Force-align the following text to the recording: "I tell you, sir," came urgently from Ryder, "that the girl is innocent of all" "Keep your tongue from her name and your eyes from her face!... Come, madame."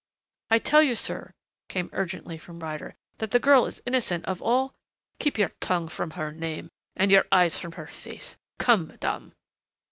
"I 0.49 0.57
tell 0.57 0.81
you, 0.81 0.95
sir," 0.95 1.35
came 1.69 1.91
urgently 1.93 2.35
from 2.39 2.59
Ryder, 2.61 2.95
"that 3.19 3.29
the 3.29 3.37
girl 3.39 3.67
is 3.67 3.83
innocent 3.85 4.25
of 4.25 4.41
all" 4.41 4.73
"Keep 5.19 5.37
your 5.37 5.51
tongue 5.59 5.89
from 5.89 6.09
her 6.17 6.31
name 6.31 6.71
and 6.95 7.11
your 7.11 7.25
eyes 7.31 7.59
from 7.59 7.73
her 7.73 7.85
face!... 7.85 8.35
Come, 8.57 8.87
madame." 8.87 9.33